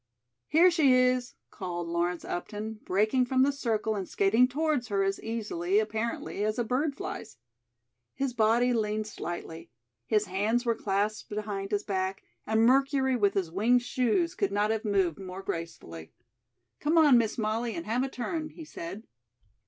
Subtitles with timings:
[0.47, 5.21] "Here she is," called Lawrence Upton, breaking from the circle and skating towards her as
[5.21, 7.37] easily, apparently, as a bird flies.
[8.15, 9.69] His body leaned slightly.
[10.07, 14.71] His hands were clasped behind his back, and Mercury with his winged shoes could not
[14.71, 16.11] have moved more gracefully.
[16.79, 19.03] "Come on, Miss Molly, and have a turn," he said.